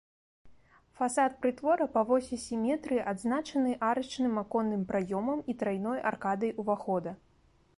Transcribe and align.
Фасад 0.99 1.33
прытвора 1.41 1.85
па 1.97 2.01
восі 2.11 2.39
сіметрыі 2.45 3.03
адзначаны 3.11 3.75
арачным 3.89 4.33
аконным 4.43 4.81
праёмам 4.93 5.45
і 5.55 5.57
трайной 5.61 5.99
аркадай 6.13 6.51
увахода. 6.65 7.11